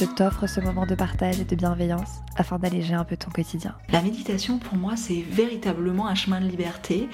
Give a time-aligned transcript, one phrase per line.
[0.00, 3.74] je t'offre ce moment de partage et de bienveillance afin d'alléger un peu ton quotidien.
[3.92, 7.06] La méditation, pour moi, c'est véritablement un chemin de liberté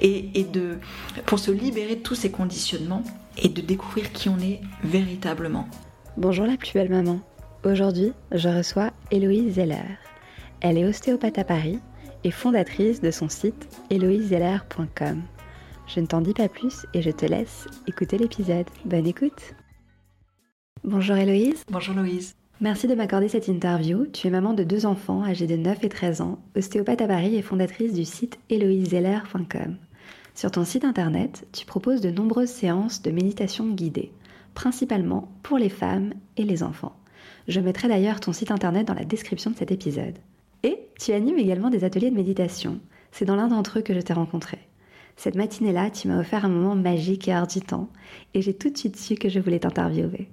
[0.00, 0.78] et, et, de,
[1.26, 3.02] pour se libérer de tous ces conditionnements
[3.36, 5.68] et de découvrir qui on est véritablement.
[6.16, 7.20] Bonjour la plus belle maman.
[7.62, 9.98] Aujourd'hui, je reçois Héloïse Zeller.
[10.62, 11.78] Elle est ostéopathe à Paris
[12.24, 15.22] et fondatrice de son site héloïsezeller.com.
[15.88, 18.66] Je ne t'en dis pas plus et je te laisse écouter l'épisode.
[18.86, 19.54] Bonne écoute
[20.84, 21.62] Bonjour Héloïse.
[21.70, 22.34] Bonjour Louise.
[22.62, 24.06] Merci de m'accorder cette interview.
[24.06, 27.36] Tu es maman de deux enfants âgés de 9 et 13 ans, ostéopathe à Paris
[27.36, 29.76] et fondatrice du site héloïsezeller.com.
[30.34, 34.10] Sur ton site internet, tu proposes de nombreuses séances de méditation guidée,
[34.54, 36.96] principalement pour les femmes et les enfants.
[37.46, 40.16] Je mettrai d'ailleurs ton site internet dans la description de cet épisode.
[40.62, 42.80] Et tu animes également des ateliers de méditation.
[43.12, 44.58] C'est dans l'un d'entre eux que je t'ai rencontré.
[45.16, 47.90] Cette matinée-là, tu m'as offert un moment magique et arditant,
[48.32, 50.30] et j'ai tout de suite su que je voulais t'interviewer.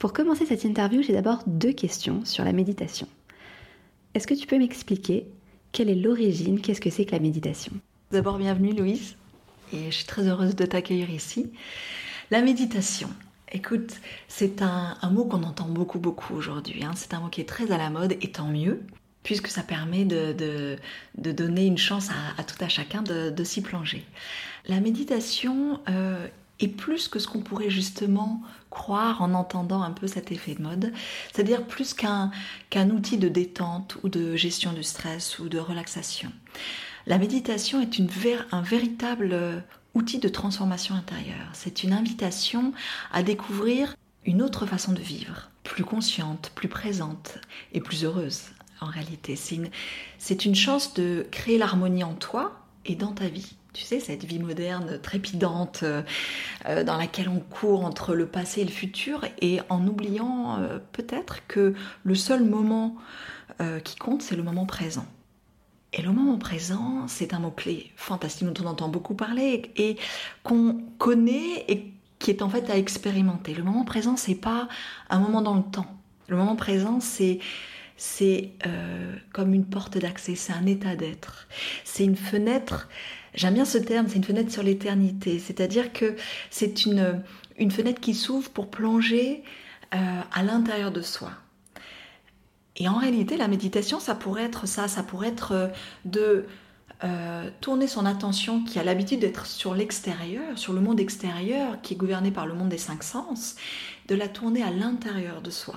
[0.00, 3.06] Pour commencer cette interview, j'ai d'abord deux questions sur la méditation.
[4.14, 5.26] Est-ce que tu peux m'expliquer
[5.72, 7.72] quelle est l'origine, qu'est-ce que c'est que la méditation?
[8.10, 9.16] D'abord, bienvenue Louise,
[9.74, 11.52] et je suis très heureuse de t'accueillir ici.
[12.30, 13.10] La méditation,
[13.52, 16.82] écoute, c'est un, mot qu'on entend beaucoup, beaucoup aujourd'hui.
[16.82, 16.92] Hein.
[16.96, 18.80] C'est un mot qui est très à la mode, et tant mieux,
[19.22, 23.60] puisque ça permet de, de, donner une chance à, tout à chacun de, de s'y
[23.60, 24.06] plonger.
[24.66, 26.26] La méditation euh,
[26.60, 30.62] est plus que ce qu'on pourrait justement croire en entendant un peu cet effet de
[30.62, 30.92] mode,
[31.32, 32.30] c'est-à-dire plus qu'un
[32.90, 36.30] outil de détente ou de gestion du stress ou de relaxation.
[37.06, 38.08] La méditation est une
[38.52, 39.64] un véritable
[39.94, 41.48] outil de transformation intérieure.
[41.52, 42.72] C'est une invitation
[43.12, 47.38] à découvrir une autre façon de vivre, plus consciente, plus présente
[47.72, 48.42] et plus heureuse
[48.80, 49.36] en réalité.
[49.36, 49.70] C'est une,
[50.18, 53.56] c'est une chance de créer l'harmonie en toi et dans ta vie.
[53.72, 56.02] Tu sais, cette vie moderne trépidante euh,
[56.84, 61.46] dans laquelle on court entre le passé et le futur et en oubliant euh, peut-être
[61.46, 62.96] que le seul moment
[63.60, 65.06] euh, qui compte, c'est le moment présent.
[65.92, 69.96] Et le moment présent, c'est un mot-clé fantastique dont on entend beaucoup parler et,
[70.44, 73.54] qu'on connaît et qui est en fait à expérimenter.
[73.54, 74.68] Le moment présent, c'est pas
[75.10, 75.86] un moment dans le temps.
[76.28, 77.40] Le moment présent, c'est
[77.96, 81.46] c'est euh, comme une porte d'accès, c'est un état d'être.
[81.84, 82.88] C'est une fenêtre,
[83.34, 85.38] j'aime bien ce terme, c'est une fenêtre sur l'éternité.
[85.38, 86.16] C'est-à-dire que
[86.50, 87.22] c'est une,
[87.58, 89.42] une fenêtre qui s'ouvre pour plonger
[89.94, 91.32] euh, à l'intérieur de soi.
[92.76, 95.70] Et en réalité, la méditation, ça pourrait être ça, ça pourrait être
[96.04, 96.46] de
[97.02, 101.94] euh, tourner son attention qui a l'habitude d'être sur l'extérieur, sur le monde extérieur, qui
[101.94, 103.56] est gouverné par le monde des cinq sens,
[104.08, 105.76] de la tourner à l'intérieur de soi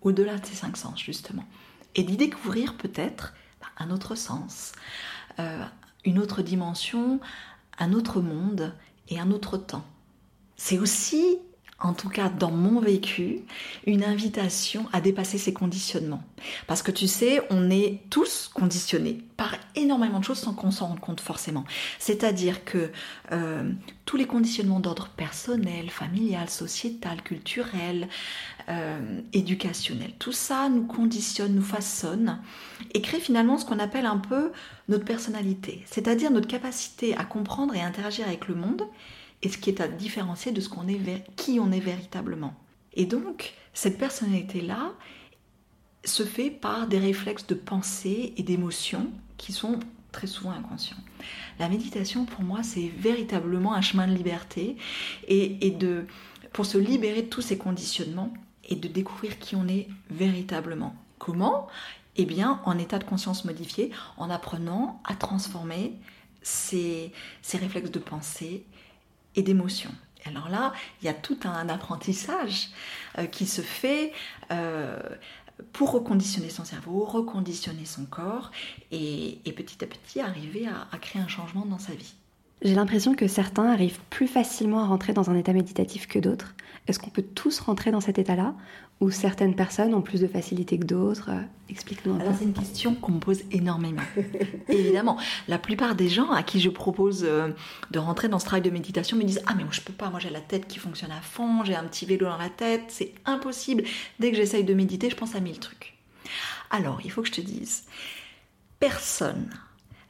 [0.00, 1.44] au-delà de ces cinq sens justement,
[1.94, 3.34] et d'y découvrir peut-être
[3.76, 4.72] un autre sens,
[5.40, 5.62] euh,
[6.06, 7.20] une autre dimension,
[7.78, 8.72] un autre monde
[9.08, 9.84] et un autre temps.
[10.56, 11.38] C'est aussi,
[11.78, 13.40] en tout cas dans mon vécu,
[13.86, 16.22] une invitation à dépasser ces conditionnements.
[16.66, 20.86] Parce que tu sais, on est tous conditionnés par énormément de choses sans qu'on s'en
[20.86, 21.64] rende compte forcément.
[21.98, 22.90] C'est-à-dire que
[23.32, 23.70] euh,
[24.06, 28.08] tous les conditionnements d'ordre personnel, familial, sociétal, culturel,
[28.70, 32.38] euh, éducationnel, tout ça nous conditionne, nous façonne
[32.94, 34.50] et crée finalement ce qu'on appelle un peu
[34.88, 38.82] notre personnalité, c'est-à-dire notre capacité à comprendre et interagir avec le monde
[39.42, 42.54] et ce qui est à différencier de ce qu'on est, qui on est véritablement.
[42.94, 44.92] Et donc, cette personnalité-là
[46.04, 49.80] se fait par des réflexes de pensée et d'émotion qui sont
[50.12, 50.96] très souvent inconscients.
[51.58, 54.76] La méditation, pour moi, c'est véritablement un chemin de liberté
[55.28, 56.06] et, de,
[56.52, 58.32] pour se libérer de tous ces conditionnements
[58.64, 60.94] et de découvrir qui on est véritablement.
[61.18, 61.68] Comment?
[62.16, 65.92] Eh bien, en état de conscience modifié, en apprenant à transformer
[66.40, 67.12] ces
[67.52, 68.64] réflexes de pensée
[69.36, 69.90] et d'émotion.
[70.24, 72.70] Alors là, il y a tout un apprentissage
[73.18, 74.12] euh, qui se fait
[74.50, 74.98] euh,
[75.72, 78.50] pour reconditionner son cerveau, reconditionner son corps
[78.90, 82.14] et, et petit à petit arriver à créer un changement dans sa vie.
[82.62, 86.54] J'ai l'impression que certains arrivent plus facilement à rentrer dans un état méditatif que d'autres.
[86.86, 88.54] Est-ce qu'on peut tous rentrer dans cet état-là
[89.00, 91.30] Ou certaines personnes ont plus de facilité que d'autres
[91.68, 92.22] Explique-nous un peu.
[92.22, 94.02] Alors c'est une question qu'on me pose énormément.
[94.68, 97.48] Évidemment, la plupart des gens à qui je propose euh,
[97.90, 100.08] de rentrer dans ce travail de méditation me disent Ah mais moi je peux pas,
[100.08, 102.84] moi j'ai la tête qui fonctionne à fond, j'ai un petit vélo dans la tête,
[102.88, 103.84] c'est impossible.
[104.18, 105.96] Dès que j'essaye de méditer, je pense à mille trucs.
[106.70, 107.84] Alors, il faut que je te dise,
[108.80, 109.50] personne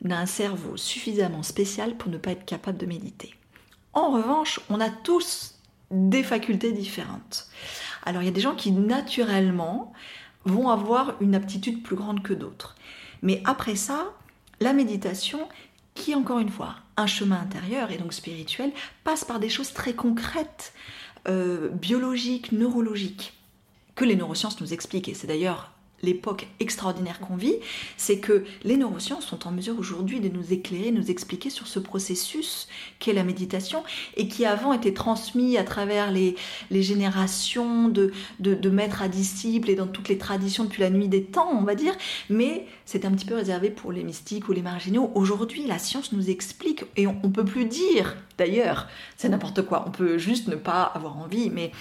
[0.03, 3.35] n'a un cerveau suffisamment spécial pour ne pas être capable de méditer.
[3.93, 5.59] En revanche, on a tous
[5.91, 7.49] des facultés différentes.
[8.07, 9.93] Alors, il y a des gens qui naturellement
[10.45, 12.77] vont avoir une aptitude plus grande que d'autres.
[13.21, 14.15] Mais après ça,
[14.61, 15.49] la méditation,
[15.95, 18.73] qui encore une fois, un chemin intérieur et donc spirituel,
[19.05, 20.73] passe par des choses très concrètes,
[21.29, 23.35] euh, biologiques, neurologiques,
[23.97, 25.09] que les neurosciences nous expliquent.
[25.09, 27.57] Et c'est d'ailleurs l'époque extraordinaire qu'on vit,
[27.97, 31.79] c'est que les neurosciences sont en mesure aujourd'hui de nous éclairer, nous expliquer sur ce
[31.79, 33.83] processus qu'est la méditation
[34.17, 36.37] et qui avant était transmis à travers les,
[36.71, 41.09] les générations de, de, maîtres à disciples et dans toutes les traditions depuis la nuit
[41.09, 41.95] des temps, on va dire,
[42.29, 45.11] mais c'est un petit peu réservé pour les mystiques ou les marginaux.
[45.15, 49.85] Aujourd'hui, la science nous explique et on, on peut plus dire, d'ailleurs, c'est n'importe quoi,
[49.87, 51.73] on peut juste ne pas avoir envie, mais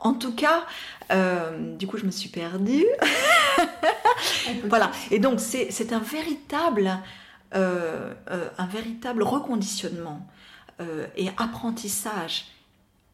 [0.00, 0.64] en tout cas,
[1.10, 2.86] euh, du coup, je me suis perdue.
[4.64, 4.90] voilà.
[5.10, 6.98] Et donc, c'est un véritable,
[7.54, 10.26] euh, euh, un véritable reconditionnement
[11.16, 12.48] et apprentissage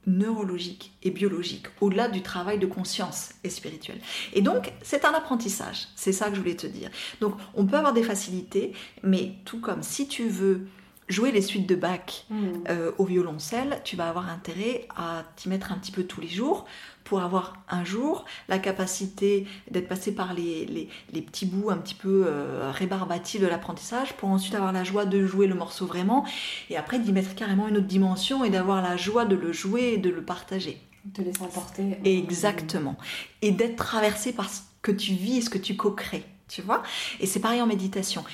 [0.09, 4.01] neurologique et biologique, au-delà du travail de conscience et spirituel.
[4.33, 6.91] Et donc, c'est un apprentissage, c'est ça que je voulais te dire.
[7.21, 8.73] Donc, on peut avoir des facilités,
[9.05, 10.67] mais tout comme si tu veux
[11.13, 12.37] jouer les suites de Bach mmh.
[12.99, 16.67] au violoncelle, tu vas avoir intérêt à t'y mettre un petit peu tous les jours
[17.05, 21.95] pour avoir un jour la capacité d'être passé par les, les, petits bouts un petit
[21.95, 26.25] peu euh, rébarbatifs de l'apprentissage, pour ensuite avoir la joie de jouer le morceau vraiment,
[26.71, 29.95] et après d'y mettre carrément une autre dimension et d'avoir la joie de le jouer
[29.95, 30.81] et de le partager.
[31.05, 31.99] De laisser emporter.
[32.05, 32.97] Exactement.
[33.43, 36.83] Et d'être traversé par ce que tu vis et ce que tu co-crées, tu vois
[37.21, 38.25] Et c'est pareil en méditation.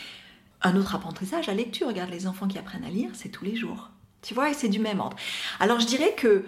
[0.63, 1.89] Un autre apprentissage, la lecture.
[1.89, 3.91] Regarde les enfants qui apprennent à lire, c'est tous les jours.
[4.23, 5.17] Tu vois, et c'est du même ordre.
[5.61, 6.45] Alors je dirais que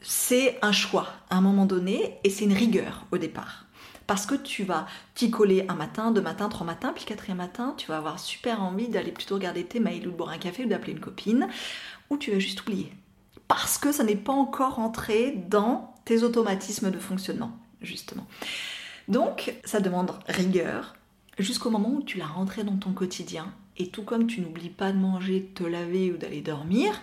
[0.00, 3.66] c'est un choix à un moment donné et c'est une rigueur au départ.
[4.06, 7.74] Parce que tu vas t'y coller un matin, deux matins, trois matins, puis quatrième matin,
[7.76, 10.64] tu vas avoir super envie d'aller plutôt regarder tes mails ou de boire un café
[10.64, 11.46] ou d'appeler une copine,
[12.08, 12.90] ou tu vas juste oublier.
[13.48, 17.52] Parce que ça n'est pas encore entré dans tes automatismes de fonctionnement,
[17.82, 18.26] justement.
[19.08, 20.94] Donc, ça demande rigueur
[21.38, 23.52] jusqu'au moment où tu l'as rentré dans ton quotidien.
[23.76, 27.00] Et tout comme tu n'oublies pas de manger, de te laver ou d'aller dormir,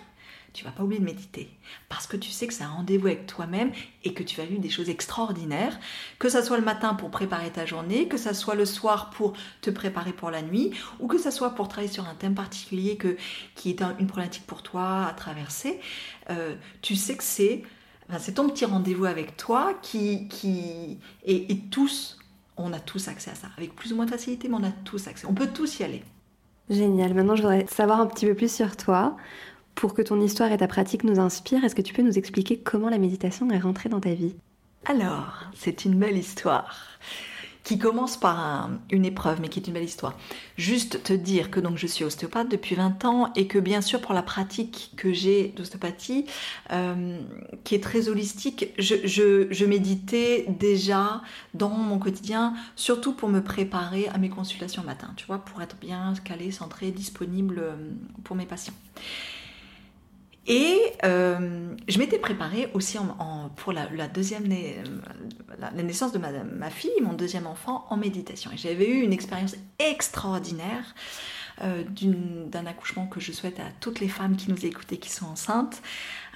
[0.56, 1.50] tu vas pas oublier de méditer
[1.90, 3.72] parce que tu sais que c'est un rendez-vous avec toi-même
[4.04, 5.78] et que tu vas vivre des choses extraordinaires,
[6.18, 9.34] que ça soit le matin pour préparer ta journée, que ça soit le soir pour
[9.60, 12.98] te préparer pour la nuit ou que ça soit pour travailler sur un thème particulier
[13.54, 15.78] qui est une problématique pour toi à traverser.
[16.30, 17.62] Euh, tu sais que c'est
[18.34, 20.98] ton petit rendez-vous avec toi qui, qui
[21.70, 22.18] tous,
[22.56, 24.72] on a tous accès à ça, avec plus ou moins de facilité, mais on a
[24.84, 25.26] tous accès.
[25.26, 26.02] On peut tous y aller.
[26.70, 27.14] Génial.
[27.14, 29.16] Maintenant, je voudrais savoir un petit peu plus sur toi.
[29.74, 32.58] Pour que ton histoire et ta pratique nous inspirent, est-ce que tu peux nous expliquer
[32.58, 34.34] comment la méditation est rentrée dans ta vie?
[34.86, 36.98] Alors, c'est une belle histoire
[37.66, 40.16] qui commence par une épreuve, mais qui est une belle histoire.
[40.56, 44.00] Juste te dire que donc je suis ostéopathe depuis 20 ans et que bien sûr
[44.00, 46.26] pour la pratique que j'ai d'ostéopathie,
[46.70, 47.18] euh,
[47.64, 48.94] qui est très holistique, je,
[49.50, 51.22] je, méditais déjà
[51.54, 55.74] dans mon quotidien, surtout pour me préparer à mes consultations matin, tu vois, pour être
[55.80, 57.74] bien calé, centré, disponible euh,
[58.22, 58.74] pour mes patients.
[60.46, 62.98] Et euh, je m'étais préparée aussi
[63.56, 64.48] pour la, deuxième
[65.58, 68.52] la, naissance de ma, fille, mon deuxième enfant, en méditation.
[68.52, 70.94] Et j'avais eu une expérience extraordinaire
[71.62, 75.10] euh, d'un accouchement que je souhaite à toutes les femmes qui nous écoutent et qui
[75.10, 75.82] sont enceintes.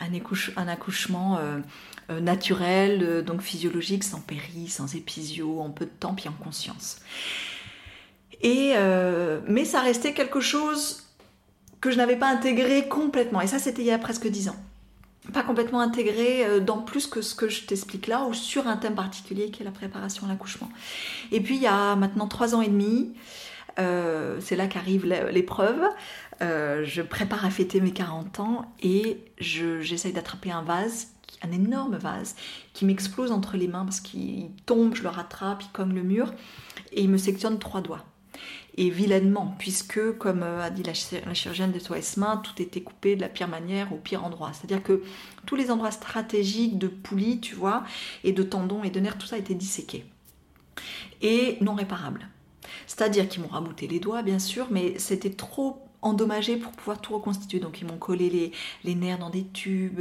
[0.01, 6.29] Un, accouchement euh, naturel, donc physiologique, sans péri, sans épisio, en peu de temps, puis
[6.29, 7.01] en conscience.
[8.43, 11.10] Mais ça restait quelque chose
[11.81, 13.41] que je n'avais pas intégré complètement.
[13.41, 14.57] Et ça, c'était il y a presque dix ans.
[15.33, 18.77] Pas complètement intégré euh, dans plus que ce que je t'explique là, ou sur un
[18.77, 20.69] thème particulier qui est la préparation à l'accouchement.
[21.33, 23.15] Et puis, il y a maintenant trois ans et demi,
[23.79, 25.83] euh, c'est là qu'arrive l'épreuve.
[26.43, 31.09] Euh, je prépare à fêter mes 40 ans et j'essaye d'attraper un vase,
[31.43, 32.35] un énorme vase,
[32.73, 36.33] qui m'explose entre les mains parce qu'il tombe, je le rattrape, il cogne le mur
[36.93, 38.05] et il me sectionne trois doigts
[38.77, 43.17] et vilainement, puisque, comme euh, a dit la, chirurgienne de SOS Main, tout était coupé
[43.17, 44.53] de la pire manière au pire endroit.
[44.53, 45.03] C'est-à-dire que
[45.47, 47.85] tous les endroits stratégiques de poulies, tu vois,
[48.25, 50.05] et de tendons et de nerfs, tout ça a été disséqué.
[51.21, 52.29] Et non réparable.
[52.87, 57.15] C'est-à-dire qu'ils m'ont rabouté les doigts, bien sûr, mais c'était trop endommagé pour pouvoir tout
[57.15, 57.61] reconstituer.
[57.61, 58.53] Donc ils m'ont collé
[58.85, 60.01] les, nerfs dans des tubes,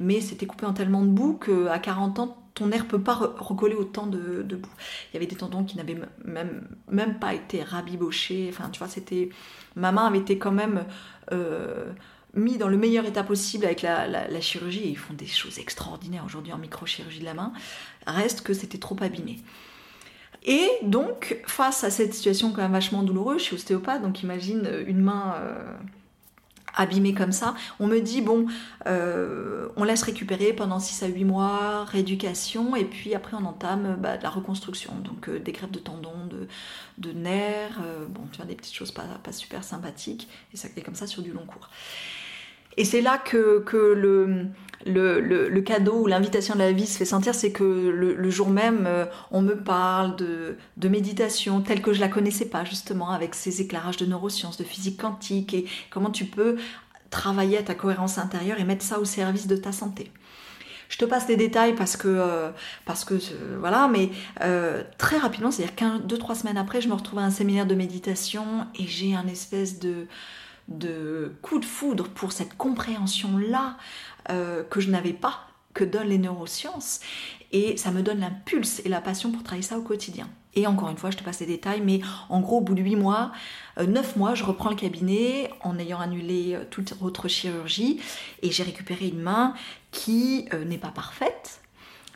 [0.00, 3.74] mais c'était coupé en tellement de boue qu'à 40 ans, ton nerf peut pas recoller
[3.74, 4.56] autant de, de.
[4.56, 8.48] Il y avait des tendons qui n'avaient même, même pas été rabibochés.
[8.50, 9.30] Enfin, tu vois, c'était...
[9.76, 10.84] Ma main avait été quand même...
[11.32, 11.92] Euh,
[12.34, 16.24] mis dans le meilleur état possible avec la, la, chirurgie, ils font des choses extraordinaires
[16.24, 17.52] aujourd'hui en microchirurgie de la main,
[18.06, 19.40] reste que c'était trop abîmé.
[20.44, 24.70] Et donc, face à cette situation quand même vachement douloureuse, je suis ostéopathe, donc imagine
[24.86, 25.34] une main
[26.76, 28.46] abîmée comme ça, on me dit, bon,
[28.86, 34.16] on laisse récupérer pendant 6 à 8 mois, rééducation, et puis après on entame bah,
[34.16, 36.28] de la reconstruction, donc des greffes de tendons,
[36.98, 40.82] de, nerfs, bon, tu vois, des petites choses pas, pas super sympathiques, et ça est
[40.82, 41.68] comme ça sur du long cours.
[42.76, 43.64] Et c'est là que,
[44.86, 48.84] le, cadeau ou l'invitation de la vie se fait sentir, c'est que le, jour même,
[48.86, 50.56] euh, on me parle de,
[50.88, 55.00] méditation telle que je la connaissais pas, justement, avec ces éclairages de neurosciences, de physique
[55.00, 56.56] quantique, et comment tu peux
[57.10, 60.12] travailler à ta cohérence intérieure et mettre ça au service de ta santé.
[60.88, 62.50] Je te passe les détails parce que, euh,
[62.84, 64.10] parce que euh, voilà, mais
[64.96, 67.74] très rapidement, c'est-à-dire qu'un, deux, trois semaines après, je me retrouve à un séminaire de
[67.74, 70.06] méditation et j'ai un espèce de,
[70.70, 73.76] de coup de foudre pour cette compréhension-là
[74.30, 77.00] euh, que je n'avais pas, que donnent les neurosciences.
[77.52, 80.28] Et ça me donne l'impulse et la passion pour travailler ça au quotidien.
[80.54, 82.82] Et encore une fois, je te passe les détails, mais en gros, au bout de
[82.82, 83.32] 8 mois,
[83.78, 88.00] 9 euh, mois, je reprends le cabinet en ayant annulé euh, toute autre chirurgie
[88.42, 89.54] et j'ai récupéré une main
[89.90, 91.60] qui n'est pas parfaite,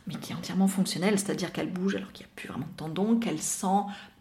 [0.07, 2.77] mais qui est entièrement fonctionnelle, c'est-à-dire qu'elle bouge alors qu'il n'y a plus vraiment de
[2.77, 3.67] tendons, qu'elle sent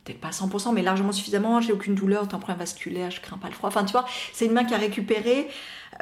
[0.03, 1.61] peut-être pas 100%, mais largement suffisamment.
[1.61, 3.69] J'ai aucune douleur, problème vasculaire, je crains pas le froid.
[3.69, 5.47] Enfin, tu vois, c'est une main qui a récupéré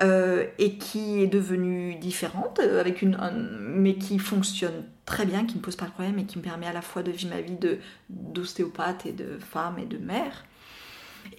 [0.02, 3.18] euh, et qui est devenue différente, euh, avec une,
[3.60, 6.68] mais qui fonctionne très bien, qui ne pose pas de problème et qui me permet
[6.68, 7.58] à la fois de vivre ma vie
[8.10, 10.46] d'ostéopathe et de femme et de mère.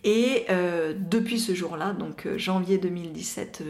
[0.05, 3.65] Et euh, depuis ce jour-là, donc janvier 2017,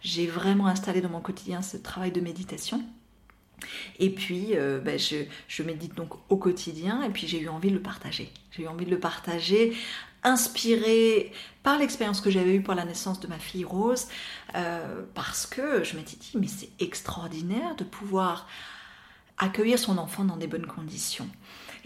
[0.00, 2.82] j'ai vraiment installé dans mon quotidien ce travail de méditation.
[3.98, 7.74] Et puis, euh, ben, je, médite donc au quotidien et puis j'ai eu envie de
[7.74, 8.32] le partager.
[8.50, 9.76] J'ai eu envie de le partager,
[10.24, 14.08] inspiré par l'expérience que j'avais eue pour la naissance de ma fille Rose,
[14.54, 18.48] euh, parce que je m'étais dit, mais c'est extraordinaire de pouvoir
[19.38, 21.28] accueillir son enfant dans des bonnes conditions.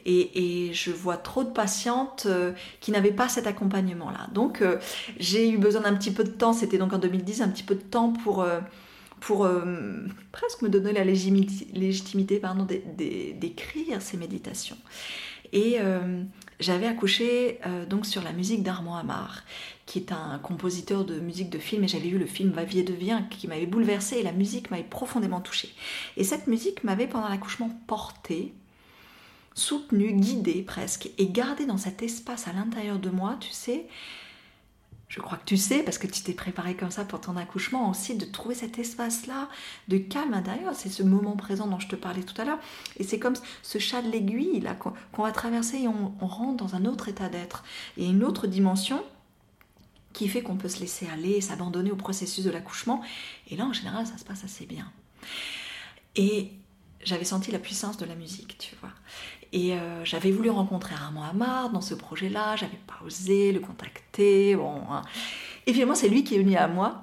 [0.09, 4.29] Et, je vois trop de patientes euh, qui n'avaient pas cet accompagnement-là.
[4.33, 4.63] Donc,
[5.19, 7.75] j'ai eu besoin d'un petit peu de temps, c'était donc en 2010, un petit peu
[7.75, 8.47] de temps pour
[9.21, 12.41] pour euh, presque me donner la légitimité,
[13.39, 14.77] d'écrire ces méditations.
[15.53, 16.23] Et euh,
[16.61, 19.43] j'avais accouché euh, donc sur la musique d'Armand Amar,
[19.87, 22.81] qui est un compositeur de musique de film, et j'avais vu le film Va vie
[22.81, 25.73] et devient, qui m'avait bouleversée, et la musique m'avait profondément touchée.
[26.17, 28.53] Et cette musique m'avait pendant l'accouchement portée,
[29.55, 33.87] soutenue, guidée presque, et gardée dans cet espace à l'intérieur de moi, tu sais,
[35.09, 37.89] je crois que tu sais, parce que tu t'es préparé comme ça pour ton accouchement
[37.91, 39.49] aussi, de trouver cet espace-là
[39.87, 40.75] de calme intérieur.
[40.75, 42.59] C'est ce moment présent dont je te parlais tout à l'heure.
[42.97, 46.75] Et c'est comme ce chat de l'aiguille là qu'on va traverser et on, rentre dans
[46.75, 47.63] un autre état d'être.
[47.97, 49.03] Et une autre dimension
[50.13, 53.01] qui fait qu'on peut se laisser aller, s'abandonner au processus de l'accouchement.
[53.49, 54.91] Et là, en général, ça se passe assez bien.
[56.17, 56.51] Et
[57.05, 58.93] j'avais senti la puissance de la musique, tu vois.
[59.53, 64.57] Et euh, j'avais voulu rencontrer Armand Amar dans ce projet-là, j'avais pas osé le contacter.
[64.57, 65.03] Bon, hein.
[65.95, 67.03] C'est lui qui est venu à moi.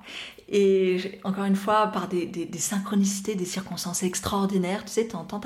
[0.50, 5.42] Et encore une fois, par des, synchronicités, des circonstances extraordinaires, tu sais, tu entends,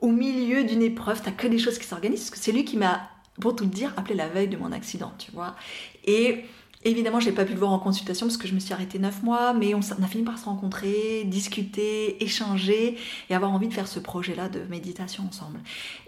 [0.00, 2.76] au milieu d'une épreuve, tu que des choses qui s'organisent, parce que c'est lui qui
[2.76, 3.08] m'a,
[3.40, 5.56] pour tout dire, appelé la veille de mon accident, tu vois.
[6.04, 6.44] Et
[6.86, 8.98] Évidemment, je n'ai pas pu le voir en consultation parce que je me suis arrêtée
[8.98, 12.98] neuf mois, mais on, a fini par se rencontrer, discuter, échanger
[13.30, 15.60] et avoir envie de faire ce projet-là de méditation ensemble.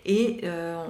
[0.05, 0.87] Et euh,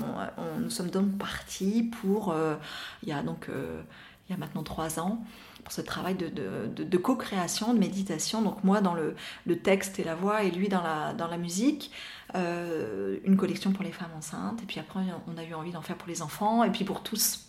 [0.60, 2.56] nous sommes donc partis pour, euh,
[3.04, 3.80] il y a donc euh,
[4.28, 5.24] il y a maintenant trois ans,
[5.62, 8.42] pour ce travail de, co-création, de méditation.
[8.42, 9.14] Donc moi dans le,
[9.62, 11.92] texte et la voix et lui dans la, dans la musique.
[12.34, 15.96] une collection pour les femmes enceintes et puis après on a eu envie d'en faire
[15.96, 17.45] pour les enfants et puis pour tous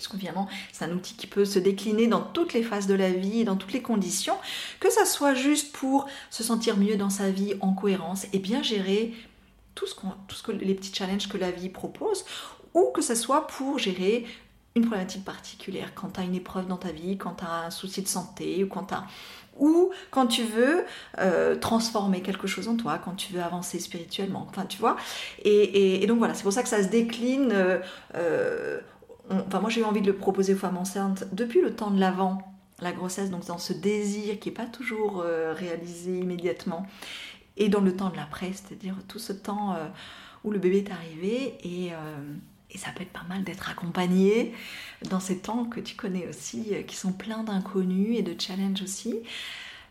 [0.00, 3.10] parce qu'évidemment, c'est un outil qui peut se décliner dans toutes les phases de la
[3.10, 4.36] vie, dans toutes les conditions,
[4.80, 8.62] que ça soit juste pour se sentir mieux dans sa vie en cohérence et bien
[8.62, 9.12] gérer
[9.74, 9.94] tout ce,
[10.26, 12.24] tout ce que les petits challenges que la vie propose,
[12.72, 14.24] ou que ça soit pour gérer
[14.74, 17.70] une problématique particulière, quand tu as une épreuve dans ta vie, quand tu as un
[17.70, 18.94] souci de santé, ou quand tu
[19.58, 20.84] ou quand tu veux
[21.18, 24.96] euh, transformer quelque chose en toi, quand tu veux avancer spirituellement, enfin tu vois?
[25.44, 27.78] Et, donc voilà, c'est pour ça que ça se décline euh,
[28.14, 28.80] euh,
[29.30, 32.00] enfin moi j'ai eu envie de le proposer aux femmes enceintes depuis le temps de
[32.00, 32.42] l'avant,
[32.80, 36.86] la grossesse, donc dans ce désir qui n'est pas toujours euh, réalisé immédiatement,
[37.56, 39.86] et dans le temps de l'après, c'est-à-dire tout ce temps euh,
[40.44, 41.96] où le bébé est arrivé, et, euh,
[42.70, 44.54] et ça peut être pas mal d'être accompagné
[45.08, 49.16] dans ces temps que tu connais aussi, qui sont pleins d'inconnus et de challenges aussi.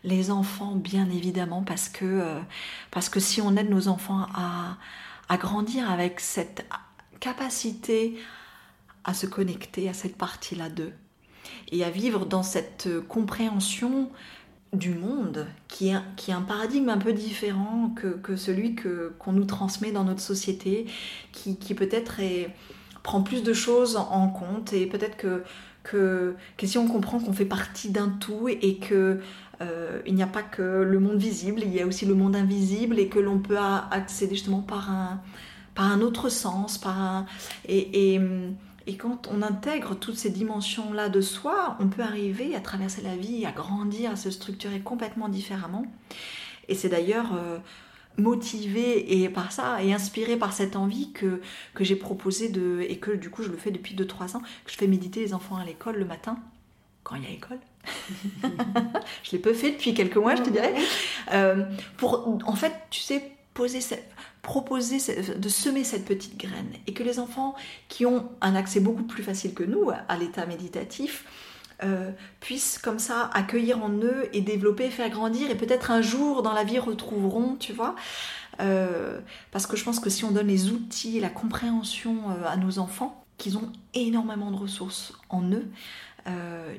[0.02, 2.24] Les enfants, bien évidemment, parce que,
[2.90, 4.78] parce que si on aide nos enfants à,
[5.28, 6.66] à grandir avec cette
[7.20, 8.16] capacité
[9.10, 10.92] à se connecter à cette partie-là d'eux
[11.72, 14.10] et à vivre dans cette compréhension
[14.72, 19.12] du monde, qui est, qui est un paradigme un peu différent que, que celui que,
[19.18, 20.86] qu'on nous transmet dans notre société,
[21.32, 22.20] qui, qui peut-être
[23.02, 25.42] prend plus de choses en compte et peut-être que,
[25.82, 29.20] que, si on comprend qu'on fait partie d'un tout et que
[29.60, 32.36] euh, il n'y a pas que le monde visible, il y a aussi le monde
[32.36, 35.20] invisible et que l'on peut accéder justement par un,
[35.74, 37.26] par un autre sens, par un,
[37.66, 38.20] et, et
[38.86, 43.16] et quand on intègre toutes ces dimensions-là de soi, on peut arriver à traverser la
[43.16, 45.84] vie, à grandir, à se structurer complètement différemment.
[46.68, 47.58] Et c'est d'ailleurs euh,
[48.16, 51.40] motivé et par ça et inspiré par cette envie que,
[51.74, 54.72] que j'ai proposé de et que du coup je le fais depuis 2-3 ans, que
[54.72, 56.38] je fais méditer les enfants à l'école le matin
[57.02, 57.58] quand il y a école.
[59.22, 60.74] je l'ai peu fait depuis quelques mois, je te dirais.
[61.32, 61.64] Euh,
[61.96, 64.10] pour en fait, tu sais, poser cette,
[64.42, 64.98] proposer
[65.36, 67.54] de semer cette petite graine et que les enfants
[67.88, 71.24] qui ont un accès beaucoup plus facile que nous à l'état méditatif
[71.82, 76.42] euh, puissent comme ça accueillir en eux et développer, faire grandir et peut-être un jour
[76.42, 77.94] dans la vie retrouveront, tu vois.
[78.60, 79.20] Euh,
[79.50, 82.78] parce que je pense que si on donne les outils la compréhension euh, à nos
[82.78, 85.70] enfants, qu'ils ont énormément de ressources en eux,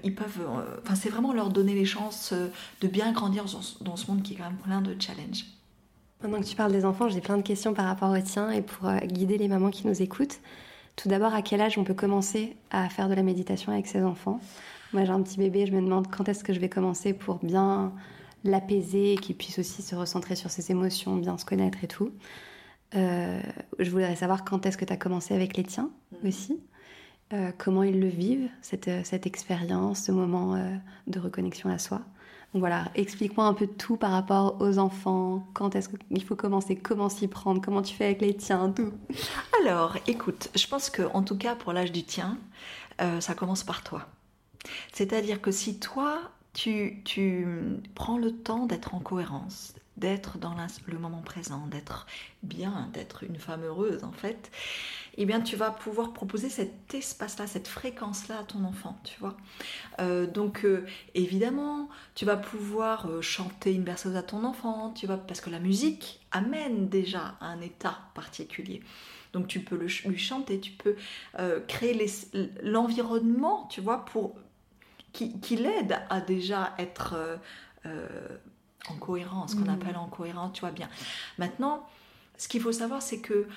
[0.04, 0.48] ils peuvent,
[0.82, 3.46] enfin c'est vraiment leur donner les chances de bien grandir
[3.82, 5.46] dans ce monde qui est quand même plein de challenges.
[6.22, 8.62] Pendant que tu parles des enfants, j'ai plein de questions par rapport au tien et
[8.62, 10.40] pour euh, guider les mamans qui nous écoutent.
[10.96, 14.04] Tout d'abord, à quel âge on peut commencer à faire de la méditation avec ses
[14.04, 14.40] enfants?
[14.94, 17.40] Moi, j'ai un petit bébé, je me demande quand est-ce que je vais commencer pour
[17.44, 17.92] bien
[18.44, 22.12] l'apaiser et qu'il puisse aussi se recentrer sur ses émotions, bien se connaître et tout.
[22.94, 23.42] Euh,
[23.80, 26.28] je voudrais savoir quand est-ce que tu as commencé avec les tiens mmh.
[26.28, 26.60] aussi.
[27.34, 30.56] Euh, comment ils le vivent, cette, cette expérience, ce moment
[31.08, 32.02] de reconnexion à soi?
[32.54, 36.76] Donc voilà, explique-moi un peu tout par rapport aux enfants, quand est-ce qu'il faut commencer,
[36.76, 38.92] comment s'y prendre, comment tu fais avec les tiens, tout?
[39.62, 42.38] Alors, écoute, je pense que en tout cas pour l'âge du tien,
[43.00, 44.08] euh, ça commence par toi.
[44.92, 46.20] C'est-à-dire que si toi,
[46.54, 47.48] tu, tu
[47.96, 50.56] prends le temps d'être en cohérence, d'être dans
[50.88, 52.08] le moment présent, d'être
[52.42, 54.52] bien, d'être une femme heureuse en fait,
[55.18, 59.38] eh bien tu vas pouvoir proposer cet espace-là, cette fréquence-là à ton enfant, tu vois.
[60.00, 65.06] Euh, donc euh, évidemment, tu vas pouvoir euh, chanter une berceuse à ton enfant, tu
[65.06, 68.82] vas parce que la musique amène déjà un état particulier.
[69.34, 70.96] Donc tu peux le, lui chanter, tu peux
[71.68, 72.06] créer
[72.64, 74.36] l'environnement, tu vois, pour
[75.14, 77.16] qui, qui l'aide à déjà être
[78.90, 79.70] en cohérence, qu'on mm.
[79.70, 80.90] appelle en cohérence, tu vois bien.
[81.38, 81.86] Maintenant,
[82.38, 83.48] ce qu'il faut savoir, c'est que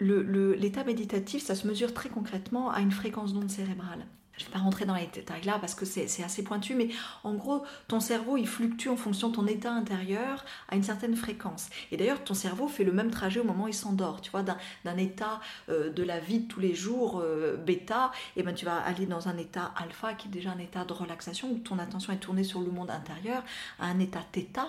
[0.00, 4.06] l'état méditatif, ça se mesure très concrètement à une fréquence d'onde cérébrale.
[4.36, 6.88] Je ne vais pas rentrer dans les détails là parce que c'est assez pointu, mais
[7.22, 11.14] en gros, ton cerveau, il fluctue en fonction de ton état intérieur à une certaine
[11.14, 11.68] fréquence.
[11.92, 14.20] Et d'ailleurs, ton cerveau fait le même trajet au moment où il s'endort.
[14.20, 18.42] Tu vois, d'un état euh, de la vie de tous les jours, euh, bêta, et
[18.42, 21.52] ben tu vas aller dans un état alpha, qui est déjà un état de relaxation,
[21.52, 23.44] où ton attention est tournée sur le monde intérieur,
[23.78, 24.66] à un état theta,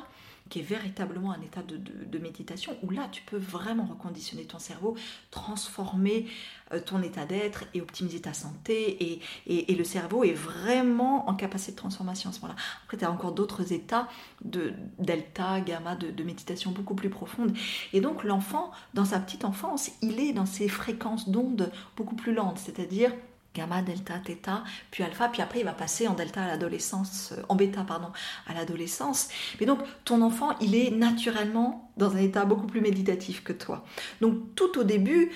[0.50, 4.96] qui est véritablement un état de, méditation, où là, tu peux vraiment reconditionner ton cerveau,
[5.32, 6.28] transformer
[6.72, 9.20] euh, ton état d'être et optimiser ta santé.
[9.48, 12.60] Et, et, le cerveau est vraiment en capacité de transformation à ce moment-là.
[12.84, 14.08] Après, tu as encore d'autres états
[14.44, 17.56] de delta, gamma, de, méditation beaucoup plus profonde.
[17.94, 22.34] Et donc, l'enfant, dans sa petite enfance, il est dans ces fréquences d'ondes beaucoup plus
[22.34, 23.12] lentes, c'est-à-dire
[23.56, 27.42] gamma, delta, theta, puis alpha, puis après il va passer en delta à l'adolescence, euh,
[27.50, 28.10] en bêta pardon,
[28.48, 29.30] à l'adolescence.
[29.60, 33.84] Mais donc ton enfant, il est naturellement dans un état beaucoup plus méditatif que toi.
[34.22, 35.32] Donc tout au début,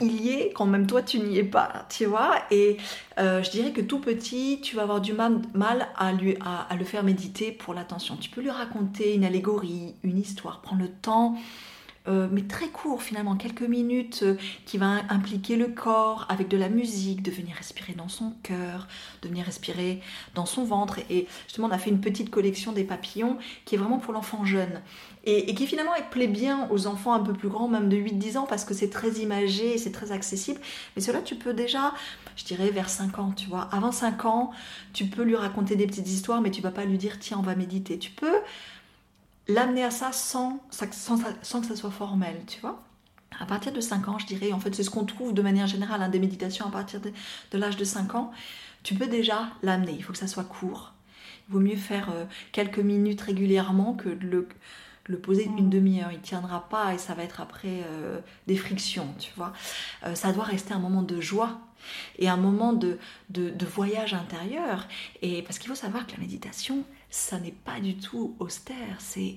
[0.00, 2.36] il y est quand même toi tu n'y es pas, tu vois.
[2.50, 2.76] Et
[3.18, 5.42] euh, je dirais que tout petit, tu vas avoir du mal,
[5.96, 8.16] à, à le faire méditer pour l'attention.
[8.16, 11.36] Tu peux lui raconter une allégorie, une histoire, prendre le temps
[12.08, 14.36] euh, mais très court finalement, quelques minutes, euh,
[14.66, 18.88] qui va impliquer le corps avec de la musique, de venir respirer dans son cœur,
[19.22, 20.00] de venir respirer
[20.34, 20.98] dans son ventre.
[21.10, 24.44] Et justement, on a fait une petite collection des papillons qui est vraiment pour l'enfant
[24.44, 24.80] jeune.
[25.24, 28.46] Et, qui finalement plaît bien aux enfants un peu plus grands, même de 8-10 ans,
[28.48, 30.60] parce que c'est très imagé, c'est très accessible.
[30.96, 31.94] Mais cela, tu peux déjà,
[32.34, 33.68] je dirais, vers 5 ans, tu vois.
[33.70, 34.50] Avant 5 ans,
[34.92, 37.42] tu peux lui raconter des petites histoires, mais tu vas pas lui dire, tiens, on
[37.42, 38.00] va méditer.
[38.00, 38.34] Tu peux
[39.48, 42.82] l'amener à ça sans, sans, sans, que ça soit formel, tu vois.
[43.40, 45.66] À partir de 5 ans, je dirais, en fait, c'est ce qu'on trouve de manière
[45.66, 48.30] générale, hein, des méditations à partir de, l'âge de 5 ans,
[48.82, 49.94] tu peux déjà l'amener.
[49.96, 50.92] Il faut que ça soit court.
[51.48, 54.48] Il vaut mieux faire euh, quelques minutes régulièrement que de le,
[55.06, 55.70] le poser une mm.
[55.70, 56.12] demi-heure.
[56.12, 59.52] Il tiendra pas et ça va être après euh, des frictions, tu vois.
[60.04, 61.60] Euh, ça doit rester un moment de joie
[62.18, 62.98] et un moment de,
[63.30, 64.86] de, de voyage intérieur.
[65.20, 69.36] Et parce qu'il faut savoir que la méditation, ça n'est pas du tout austère, c'est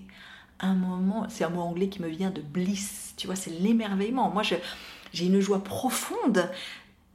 [0.61, 4.29] un moment, c'est un mot anglais qui me vient de bliss, tu vois, c'est l'émerveillement.
[4.29, 6.49] Moi, j'ai une joie profonde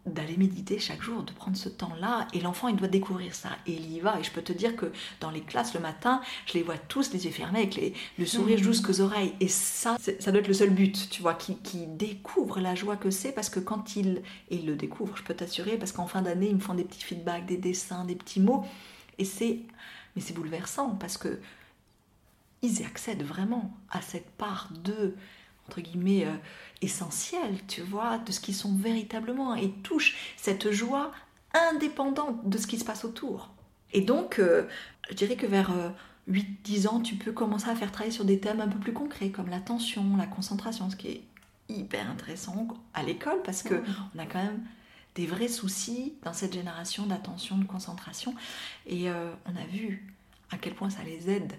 [0.04, 2.26] d'aller méditer chaque jour, de prendre ce temps-là.
[2.34, 3.50] Et l'enfant, il doit découvrir ça.
[3.66, 4.18] Et il y va.
[4.18, 7.12] Et je peux te dire que dans les classes, le matin, je les vois tous
[7.12, 9.34] les yeux fermés, avec les, le sourire jusqu'aux oreilles.
[9.40, 12.96] Et ça, ça doit être le seul but, tu vois, qui, qui découvre la joie
[12.96, 13.32] que c'est.
[13.32, 16.48] Parce que quand ils, et ils le découvrent, je peux t'assurer, parce qu'en fin d'année,
[16.48, 18.64] ils me font des petits feedbacks, des dessins, des petits mots.
[19.18, 19.60] Et c'est,
[20.14, 21.40] mais c'est bouleversant, parce que
[22.62, 25.14] ils y accèdent vraiment à cette part de,
[25.66, 26.36] entre guillemets, euh,
[26.82, 31.12] essentielle, tu vois, de ce qu'ils sont véritablement, et touchent cette joie
[31.72, 33.50] indépendante de ce qui se passe autour.
[33.92, 34.68] Et donc, euh,
[35.08, 35.72] je dirais que vers
[36.28, 39.30] 8-10 ans, tu peux commencer à faire travailler sur des thèmes un peu plus concrets,
[39.30, 41.22] comme l'attention, la concentration, ce qui est
[41.68, 43.82] hyper intéressant à l'école, parce que
[44.14, 44.60] on a quand même
[45.20, 48.34] des vrais soucis dans cette génération d'attention, de concentration,
[48.86, 50.14] et euh, on a vu
[50.50, 51.52] à quel point ça les aide.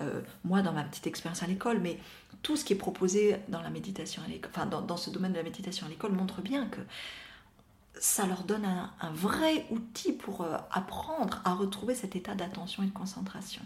[0.00, 1.98] Euh, moi, dans ma petite expérience à l'école, mais
[2.42, 5.38] tout ce qui est proposé dans la méditation à l'école, enfin dans, ce domaine de
[5.38, 6.80] la méditation à l'école montre bien que
[7.98, 12.86] ça leur donne un, vrai outil pour euh, apprendre à retrouver cet état d'attention et
[12.86, 13.62] de concentration.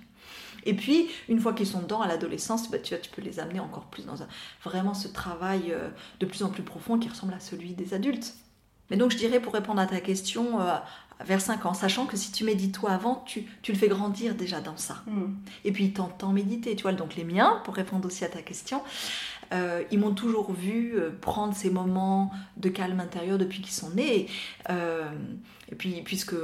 [0.64, 3.60] Et puis, une fois qu'ils sont dedans à l'adolescence, bah, tu, tu peux les amener
[3.60, 4.28] encore plus dans un,
[4.64, 5.74] vraiment ce travail
[6.18, 8.34] de plus en plus profond qui ressemble à celui des adultes.
[8.90, 10.74] Mais donc, je dirais, pour répondre à ta question, euh,
[11.24, 14.34] vers 5 ans, sachant que si tu médites toi avant, tu, tu le fais grandir
[14.34, 15.02] déjà dans ça.
[15.06, 15.34] Mm.
[15.64, 16.76] Et puis, il t'entend méditer.
[16.76, 18.82] Tu vois, donc les miens, pour répondre aussi à ta question,
[19.52, 23.90] euh, ils m'ont toujours vu euh, prendre ces moments de calme intérieur depuis qu'ils sont
[23.90, 24.28] nés.
[24.70, 25.10] Euh,
[25.70, 26.34] et puis, puisque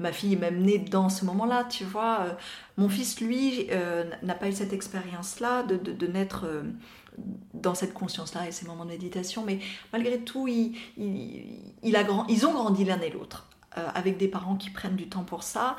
[0.00, 2.36] ma fille est même née dans ce moment-là, tu vois,
[2.76, 3.68] mon fils, lui,
[4.22, 6.44] n'a pas eu cette expérience-là de, de, naître
[7.54, 9.60] dans cette conscience-là et ces moments de méditation, mais
[9.92, 14.96] malgré tout, il, a ils ont grandi l'un et l'autre, avec des parents qui prennent
[14.96, 15.76] du temps pour ça.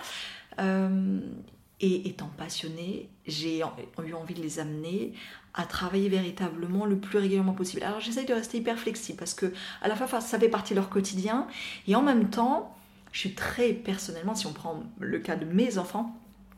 [1.82, 5.14] Et étant passionnée, j'ai eu envie de les amener
[5.56, 7.84] à travailler véritablement le plus régulièrement possible.
[7.84, 10.80] Alors j'essaye de rester hyper flexible parce que à la fois ça fait partie de
[10.80, 11.48] leur quotidien
[11.88, 12.76] et en même temps,
[13.12, 16.13] je suis très personnellement, si on prend le cas de mes enfants,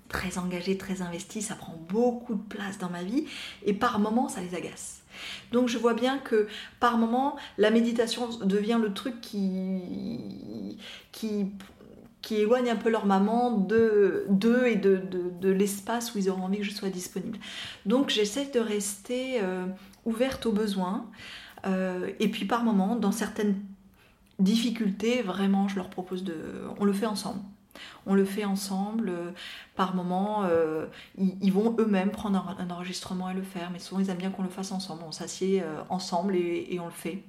[0.10, 3.26] très engagée, très investie, ça prend beaucoup de place dans ma vie
[3.66, 5.04] et par moments ça les agace.
[5.52, 6.48] Donc je vois bien que
[6.80, 10.78] par moments la méditation devient le truc qui
[11.12, 11.52] qui
[12.22, 16.60] qui éloigne un peu leur maman de d'eux et de, l'espace où ils auront envie
[16.60, 17.38] que je sois disponible.
[17.86, 19.66] Donc j'essaie de rester euh,
[20.06, 21.10] ouverte aux besoins.
[21.66, 23.56] Euh, et puis par moment, dans certaines
[24.40, 26.36] difficultés, vraiment, je leur propose de...
[26.80, 27.40] On le fait ensemble.
[28.06, 29.10] On le fait ensemble.
[29.10, 29.32] euh,
[29.76, 30.44] par moment,
[31.18, 33.70] ils, vont eux-mêmes prendre un, enregistrement et le faire.
[33.72, 35.04] Mais souvent, ils aiment bien qu'on le fasse ensemble.
[35.08, 37.24] On s'assied ensemble et on le fait.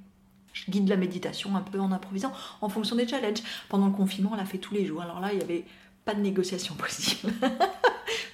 [0.52, 3.42] Je guide la méditation un peu en improvisant en fonction des challenges.
[3.68, 5.02] Pendant le confinement, on l'a fait tous les jours.
[5.02, 5.64] Alors là, il n'y avait
[6.04, 7.32] pas de négociation possible.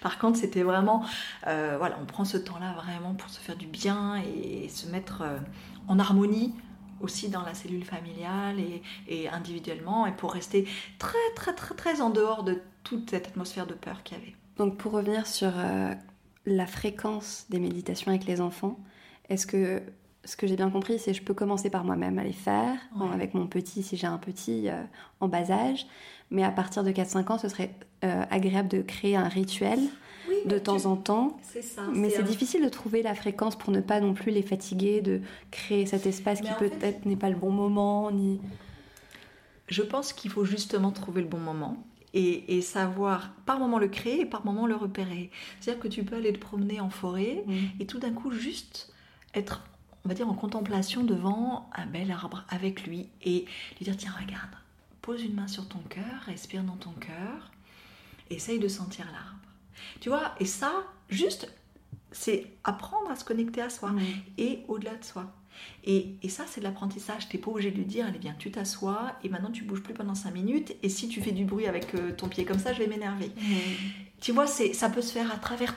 [0.01, 1.05] Par contre, c'était vraiment,
[1.47, 5.23] euh, voilà, on prend ce temps-là vraiment pour se faire du bien et se mettre
[5.23, 5.39] euh,
[5.89, 6.55] en harmonie
[7.01, 8.57] aussi dans la cellule familiale
[9.09, 10.67] et, individuellement et pour rester
[10.99, 14.35] très très très très en dehors de toute cette atmosphère de peur qu'il y avait.
[14.57, 15.95] Donc pour revenir sur euh,
[16.47, 18.79] la fréquence des méditations avec les enfants,
[19.29, 19.83] est-ce que
[20.25, 22.77] ce que j'ai bien compris, c'est que je peux commencer par moi-même à les faire,
[22.99, 23.07] Ouais.
[23.13, 24.83] avec mon petit, si j'ai un petit euh,
[25.21, 25.87] en bas âge,
[26.31, 29.79] mais à partir de 4-5 ans, ce serait euh, agréable de créer un rituel
[30.47, 31.37] de temps en temps.
[31.43, 31.83] C'est ça.
[31.93, 35.01] Mais c'est un- difficile de trouver la fréquence pour ne pas non plus les fatiguer,
[35.03, 38.41] de créer cet espace Mais qui fait- peut-être n'est pas le bon moment, ni...
[39.69, 41.77] Je pense qu'il faut justement trouver le bon moment
[42.13, 45.31] et, et savoir par moment le créer et par moment le repérer.
[45.61, 47.45] C'est-à-dire que tu peux aller te promener en forêt
[47.81, 48.93] et tout d'un coup juste
[49.35, 49.63] être,
[50.05, 53.47] on va dire, en contemplation devant un bel arbre avec lui et
[53.79, 54.51] lui dire tiens regarde,
[55.03, 57.51] pose une main sur ton cœur, respire dans ton cœur,
[58.31, 59.39] essaye de sentir l'arbre.
[60.01, 60.73] Tu vois, et ça,
[61.09, 61.53] juste,
[62.13, 63.93] c'est apprendre à se connecter à soi
[64.39, 65.27] et au-delà de soi.
[65.85, 67.29] Et, et ça, c'est de l'apprentissage.
[67.29, 69.95] T'es pas obligé de lui dire, allez bien, tu t'assois et maintenant tu bouges plus
[69.95, 70.75] pendant 5 minutes.
[70.83, 73.31] Et si tu fais du bruit avec euh, ton pied comme ça, je vais m'énerver.
[74.21, 75.75] Tu vois, c'est, ça peut se faire à travers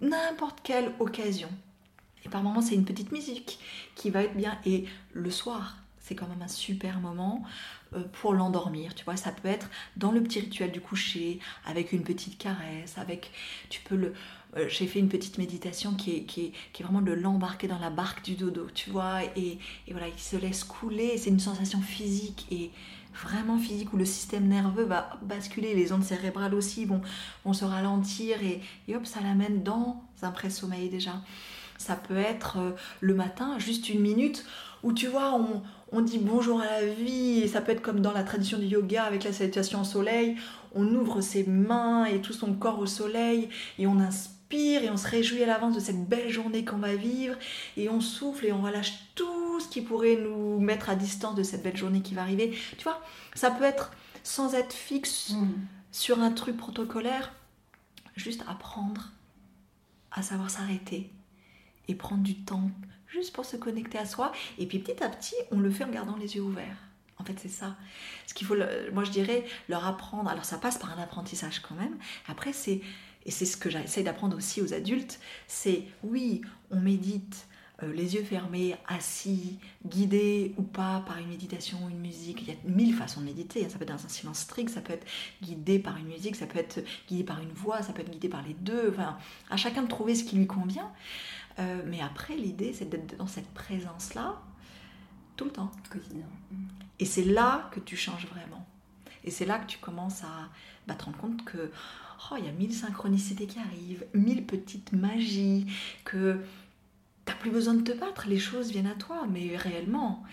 [0.00, 1.48] n'importe quelle occasion.
[2.30, 3.58] Par moments, c'est une petite musique
[3.94, 4.58] qui va être bien.
[4.64, 7.42] Et le soir, c'est quand même un super moment
[7.94, 8.94] euh, pour l'endormir.
[8.94, 12.96] Tu vois, ça peut être dans le petit rituel du coucher, avec une petite caresse,
[12.96, 13.30] avec,
[13.68, 14.14] tu peux le,
[14.56, 17.68] euh, j'ai fait une petite méditation qui est, qui est, qui est vraiment de l'embarquer
[17.68, 21.30] dans la barque du dodo, tu vois, et, et voilà, il se laisse couler, c'est
[21.30, 22.70] une sensation physique et
[23.12, 27.02] vraiment physique où le système nerveux va basculer, les ondes cérébrales aussi vont,
[27.44, 31.20] vont se ralentir et, et hop, ça l'amène dans un pré-sommeil déjà.
[31.78, 34.44] Ça peut être euh, le matin, juste une minute,
[34.82, 38.00] où tu vois, on, on dit bonjour à la vie, et ça peut être comme
[38.00, 40.36] dans la tradition du yoga avec la salutation au soleil,
[40.74, 44.96] on ouvre ses mains et tout son corps au soleil, et on inspire et on
[44.96, 47.36] se réjouit à l'avance de cette belle journée qu'on va vivre,
[47.76, 51.42] et on souffle et on relâche tout chose qui pourrait nous mettre à distance de
[51.42, 52.56] cette belle journée qui va arriver.
[52.76, 53.00] Tu vois,
[53.34, 53.90] ça peut être
[54.22, 55.46] sans être fixe Mm.
[55.90, 57.32] sur un truc protocolaire,
[58.16, 59.10] juste apprendre
[60.10, 61.10] à savoir s'arrêter
[61.88, 62.70] et prendre du temps
[63.08, 64.32] juste pour se connecter à soi.
[64.58, 66.76] Et puis petit à petit, on le fait en gardant les yeux ouverts.
[67.18, 67.76] En fait, c'est ça.
[68.26, 68.54] Ce qu'il faut,
[68.92, 70.28] moi je dirais, leur apprendre.
[70.30, 71.96] Alors ça passe par un apprentissage quand même.
[72.28, 72.80] Après, c'est
[73.26, 75.20] et c'est ce que j'essaie d'apprendre aussi aux adultes.
[75.48, 77.46] C'est oui, on médite.
[77.82, 82.42] euh, les yeux fermés, assis, guidé ou pas par une méditation ou une musique.
[82.42, 83.64] Il y a mille façons de méditer.
[83.64, 83.68] hein.
[83.70, 85.06] Ça peut être dans un silence strict, ça peut être
[85.42, 88.28] guidé par une musique, ça peut être guidé par une voix, ça peut être guidé
[88.28, 88.88] par les deux.
[88.90, 89.16] Enfin,
[89.50, 90.90] à chacun de trouver ce qui lui convient.
[91.58, 94.40] Euh, mais après, l'idée, c'est d'être dans cette présence-là
[95.36, 95.70] tout le temps.
[95.90, 96.26] Quotidien.
[96.98, 98.66] Et c'est là que tu changes vraiment.
[99.24, 100.48] Et c'est là que tu commences à
[100.86, 101.70] bah, te rendre compte que
[102.30, 105.66] oh, il y a mille synchronicités qui arrivent, mille petites magies,
[106.04, 106.40] que
[107.24, 110.24] t'as plus besoin de te battre, les choses viennent à toi, mais réellement.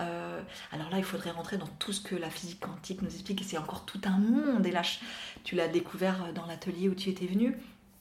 [0.00, 3.40] Euh, alors là, il faudrait rentrer dans tout ce que la physique quantique nous explique,
[3.42, 4.64] et c'est encore tout un monde.
[4.64, 4.82] Et là,
[5.42, 7.56] tu l'as découvert dans l'atelier où tu étais venu,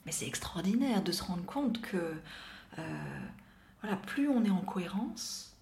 [0.06, 2.14] mais c'est extraordinaire de se rendre compte que
[2.80, 2.82] euh,
[3.82, 5.54] voilà, plus on est en cohérence,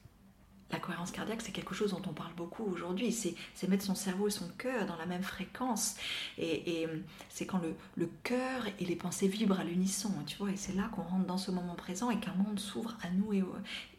[0.72, 3.12] la cohérence cardiaque, c'est quelque chose dont on parle beaucoup aujourd'hui.
[3.12, 5.96] C'est mettre son cerveau et son cœur dans la même fréquence.
[6.38, 6.88] Et, et
[7.30, 7.62] c'est quand
[7.96, 10.52] le, cœur et les pensées vibrent à l'unisson, tu vois.
[10.52, 13.34] Et c'est là qu'on rentre dans ce moment présent et qu'un monde s'ouvre à nous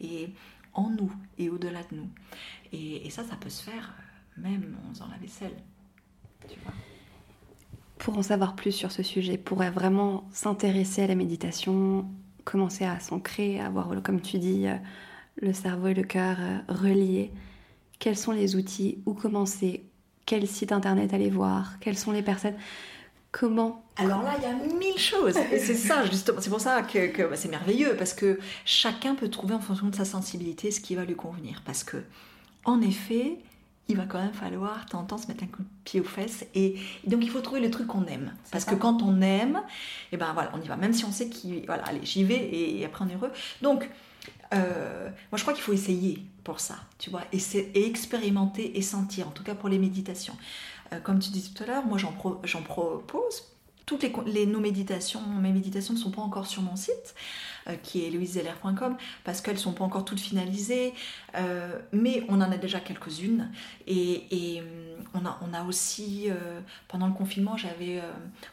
[0.00, 0.32] et,
[0.74, 2.08] en nous et au-delà de nous.
[2.72, 3.94] Et, ça, ça peut se faire
[4.38, 5.56] euh, même en faisant la vaisselle.
[6.48, 6.72] Tu vois.
[7.98, 12.08] Pour en savoir plus sur ce sujet, pour vraiment s'intéresser à la méditation,
[12.44, 14.76] commencer à s'ancrer, à avoir, comme tu dis, euh,
[15.40, 17.30] le cerveau et le cœur euh, reliés,
[17.98, 19.84] quels sont les outils, où commencer,
[20.26, 22.54] quel site internet aller voir, quelles sont les personnes,
[23.30, 25.36] comment Alors là, il y a mille choses.
[25.52, 26.40] Et c'est ça, justement.
[26.40, 29.94] C'est pour ça que, bah, c'est merveilleux, parce que chacun peut trouver en fonction de
[29.94, 31.62] sa sensibilité ce qui va lui convenir.
[31.64, 31.98] Parce que,
[32.64, 33.38] en effet,
[33.88, 36.00] il va quand même falloir, de temps en temps, se mettre un coup de pied
[36.00, 36.46] aux fesses.
[36.54, 38.32] Et, et donc, il faut trouver le truc qu'on aime.
[38.50, 39.60] Parce que quand on aime,
[40.12, 40.76] et ben voilà, on y va.
[40.76, 41.66] Même si on sait qu'il.
[41.66, 43.32] Voilà, allez, j'y vais, et, et après, on est heureux.
[43.60, 43.90] Donc,
[44.54, 47.38] euh, moi, je crois qu'il faut essayer pour ça, tu vois, et,
[47.74, 50.36] et expérimenter et sentir, en tout cas pour les méditations.
[50.92, 53.51] Euh, comme tu disais tout à l'heure, moi, j'en pro- j'en propose.
[53.86, 57.14] Toutes les, nos méditations, mes méditations ne sont pas encore sur mon site,
[57.68, 60.94] euh, qui est louisezeller.com, parce qu'elles ne sont pas encore toutes finalisées,
[61.36, 63.50] euh, mais on en a déjà quelques-unes.
[63.86, 68.00] Et, hum, on, a, aussi, euh, pendant le confinement, j'avais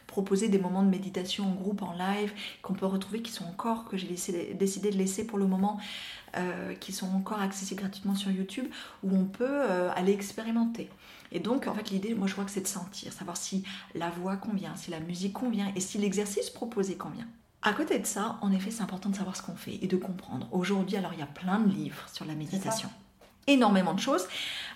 [0.08, 3.86] proposé des moments de méditation en groupe, en live, qu'on peut retrouver, qui sont encore,
[3.86, 5.80] que j'ai décidé de laisser pour le moment,
[6.38, 8.68] euh, qui sont encore accessibles gratuitement sur YouTube,
[9.04, 10.90] où on peut euh, aller expérimenter.
[11.32, 13.64] Et donc, en fait, l'idée, moi, je vois que c'est de sentir, savoir si
[13.96, 17.28] la voix convient, si la musique convient, et si l'exercice proposé convient.
[17.62, 19.98] À côté de ça, en effet, c'est important de savoir ce qu'on fait et de
[19.98, 20.48] comprendre.
[20.52, 22.90] Aujourd'hui, alors, il y a plein de livres sur la méditation.
[23.48, 24.28] Énormément de choses.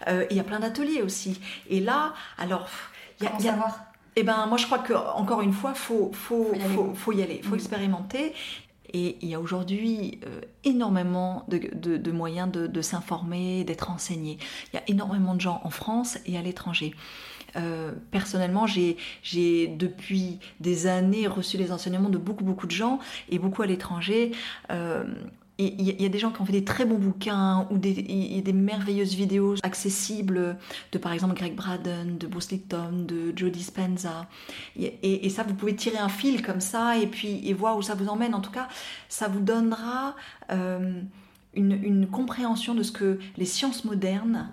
[0.07, 1.39] Euh, et il y a plein d'ateliers aussi.
[1.69, 2.67] Et là, alors,
[3.19, 3.85] il y a, il y a-
[4.15, 6.75] eh ben, moi, je crois que encore une fois, faut, faut, Faut y aller.
[6.75, 7.59] faut, faut y aller, faut Mm.
[7.59, 8.33] expérimenter.
[8.93, 14.37] Et il y a aujourd'hui euh, énormément de, moyens de, s'informer, d'être enseigné.
[14.71, 16.93] Il y a énormément de gens en France et à l'étranger.
[17.55, 23.39] Euh, personnellement, j'ai depuis des années reçu les enseignements de beaucoup beaucoup de gens et
[23.39, 24.31] beaucoup à l'étranger.
[24.71, 25.03] Euh,
[25.59, 28.53] il y, a- des gens qui ont fait des très bons bouquins ou des, des
[28.53, 30.57] merveilleuses vidéos accessibles
[30.91, 34.27] de par exemple Greg Braden, de Bruce Lipton, de Joe Dispenza.
[34.75, 38.07] Et, ça, vous pouvez tirer un fil comme ça et puis voir où ça vous
[38.07, 38.33] emmène.
[38.33, 38.67] En tout cas,
[39.09, 40.15] ça vous donnera
[40.51, 41.01] euh,
[41.53, 44.49] une, une compréhension de ce que les sciences modernes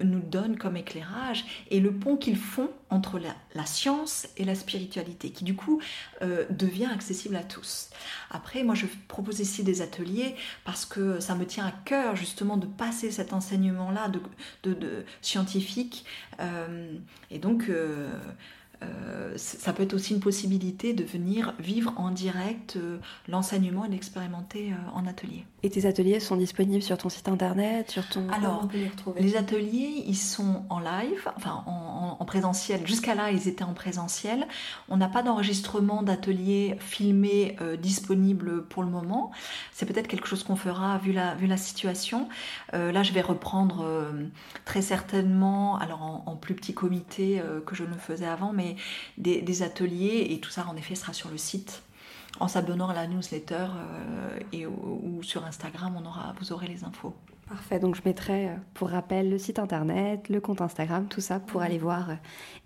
[0.00, 5.30] nous donnent comme éclairage et le pont qu'ils font entre la, science et la spiritualité,
[5.30, 5.80] qui du coup
[6.20, 7.90] euh, devient accessible à tous.
[8.30, 12.56] Après, moi je propose ici des ateliers parce que ça me tient à cœur justement
[12.56, 14.10] de passer cet enseignement-là
[14.62, 16.04] de, scientifique.
[16.40, 16.94] Euh,
[17.30, 18.10] et donc, euh,
[18.82, 23.88] euh, ça peut être aussi une possibilité de venir vivre en direct euh, l'enseignement et
[23.88, 25.44] l'expérimenter euh, en atelier.
[25.62, 28.28] Et tes ateliers sont disponibles sur ton site internet, sur ton...
[28.30, 28.68] Alors,
[29.06, 32.86] on les ateliers, ils sont en live, enfin en, en- en présentiel.
[32.86, 34.46] Jusqu'à là, ils étaient en présentiel.
[34.88, 39.30] On n'a pas d'enregistrement d'atelier filmé euh, disponible pour le moment.
[39.72, 42.28] C'est peut-être quelque chose qu'on fera vu la, vu la situation.
[42.72, 43.84] Là, je vais reprendre
[44.64, 48.71] très certainement, alors en, en plus petit comité que je ne faisais avant, mais
[49.18, 51.82] des, des ateliers et tout ça, en effet, sera sur le site.
[52.40, 56.66] En s'abonnant à la newsletter euh, et, ou, ou sur Instagram, on aura, vous aurez
[56.66, 57.14] les infos.
[57.48, 61.40] Parfait, donc je mettrai euh, pour rappel le site internet, le compte Instagram, tout ça
[61.40, 62.14] pour aller voir euh,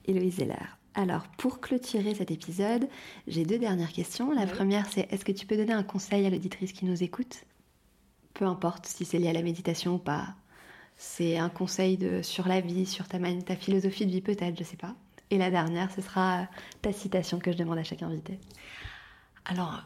[0.06, 0.54] Héloïse Zeller.
[0.94, 2.88] Alors, pour clôturer cet épisode,
[3.26, 4.30] j'ai deux dernières questions.
[4.32, 4.50] La Oui.
[4.50, 7.44] première, c'est est-ce que tu peux donner un conseil à l'auditrice qui nous écoute?
[8.34, 10.28] Peu importe si c'est lié à la méditation ou pas.
[10.96, 14.64] C'est un conseil de, sur la vie, sur ta, ta philosophie de vie peut-être, je
[14.64, 14.94] sais pas.
[15.30, 16.46] Et la dernière, ce sera
[16.82, 18.38] ta citation que je demande à chaque invité.
[19.44, 19.82] Alors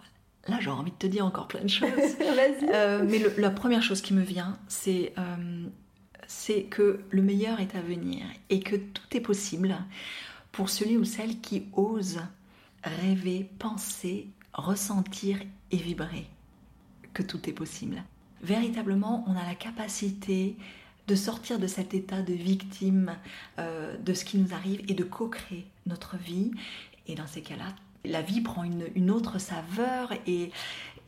[0.48, 1.88] là, j'ai envie de te dire encore plein de choses.
[2.74, 5.66] euh, mais le, la première chose qui me vient, c'est euh,
[6.26, 9.76] c'est que le meilleur est à venir et que tout est possible
[10.52, 12.20] pour celui ou celle qui ose
[12.84, 15.38] rêver, penser, ressentir
[15.72, 16.26] et vibrer.
[17.14, 18.02] Que tout est possible.
[18.42, 20.56] Véritablement, on a la capacité
[21.10, 23.16] de sortir de cet état de victime
[23.58, 26.52] euh, de ce qui nous arrive et de co-créer notre vie.
[27.08, 30.52] Et dans ces cas-là, la vie prend une, une autre saveur et,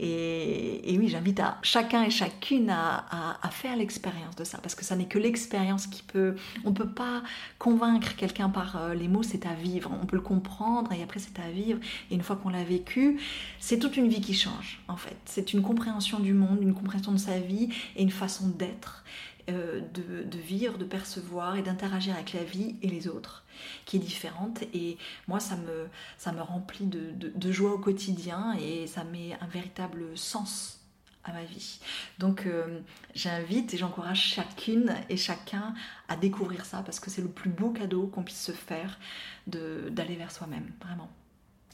[0.00, 4.58] et, et oui, j'invite à chacun et chacune à, à, à faire l'expérience de ça,
[4.58, 6.34] parce que ça n'est que l'expérience qui peut...
[6.64, 7.22] On ne peut pas
[7.60, 9.90] convaincre quelqu'un par euh, les mots, c'est à vivre.
[10.02, 11.78] On peut le comprendre et après c'est à vivre.
[12.10, 13.20] Et une fois qu'on l'a vécu,
[13.60, 15.16] c'est toute une vie qui change, en fait.
[15.26, 19.04] C'est une compréhension du monde, une compréhension de sa vie et une façon d'être.
[19.48, 23.44] Euh, de, vivre, de percevoir et d'interagir avec la vie et les autres,
[23.86, 24.62] qui est différente.
[24.72, 29.02] Et moi, ça me, ça me remplit de, de, de joie au quotidien et ça
[29.04, 30.80] met un véritable sens
[31.24, 31.80] à ma vie.
[32.18, 32.80] Donc euh,
[33.14, 35.74] j'invite et j'encourage chacune et chacun
[36.08, 38.98] à découvrir ça parce que c'est le plus beau cadeau qu'on puisse se faire
[39.46, 41.10] d'aller vers soi-même, vraiment.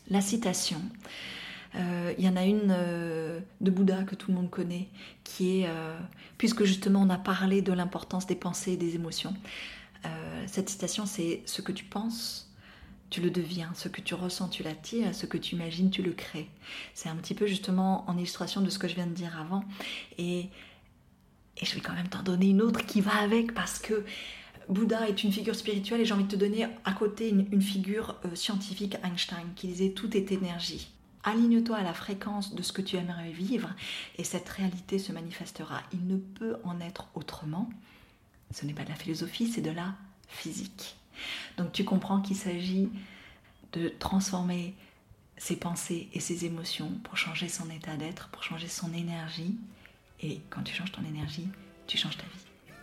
[0.08, 0.80] La citation.
[1.74, 4.88] Euh, il y en a une euh, de Bouddha que tout le monde connaît,
[5.24, 5.98] qui est, euh,
[6.38, 9.34] puisque justement on a parlé de l'importance des pensées et des émotions,
[10.46, 12.50] cette citation c'est ce que tu penses,
[13.10, 16.12] tu le deviens, ce que tu ressens, tu l'attires, ce que tu imagines, tu le
[16.12, 16.48] crées.
[16.94, 19.64] C'est un petit peu justement en illustration de ce que je viens de dire avant.
[20.16, 20.48] Et,
[21.60, 24.04] je vais quand même t'en donner une autre qui va avec parce que
[24.68, 28.14] Bouddha est une figure spirituelle et j'ai envie de te donner à côté une, figure
[28.34, 30.88] scientifique, Einstein, qui disait tout est énergie.
[31.24, 33.70] Aligne-toi à la fréquence de ce que tu aimerais vivre
[34.16, 35.82] et cette réalité se manifestera.
[35.92, 37.68] Il ne peut en être autrement.
[38.52, 39.94] Ce n'est pas de la philosophie, c'est de la
[40.28, 40.96] physique.
[41.56, 42.88] Donc tu comprends qu'il s'agit
[43.72, 44.74] de transformer
[45.36, 49.56] ses pensées et ses émotions pour changer son état d'être, pour changer son énergie.
[50.20, 51.48] Et quand tu changes ton énergie,
[51.86, 52.74] tu changes ta vie.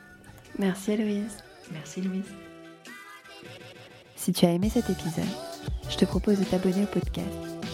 [0.59, 1.37] Merci Héloïse.
[1.71, 2.31] Merci Louise.
[4.15, 5.23] Si tu as aimé cet épisode,
[5.89, 7.54] je te propose de t'abonner au podcast